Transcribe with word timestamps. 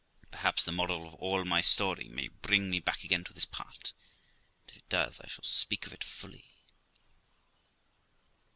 Perhaps 0.31 0.63
the 0.63 0.71
moral 0.71 1.09
of 1.09 1.13
all 1.19 1.45
my 1.45 1.61
story 1.61 2.05
may 2.09 2.27
bring 2.27 2.71
me 2.71 2.79
back 2.79 3.03
again 3.03 3.23
to 3.25 3.33
this 3.33 3.45
part, 3.45 3.93
and 4.63 4.69
if 4.71 4.77
it 4.77 4.89
does 4.89 5.19
I 5.21 5.27
shall 5.27 5.43
speak 5.43 5.85
of 5.85 5.93
it 5.93 6.03
fully. 6.03 6.55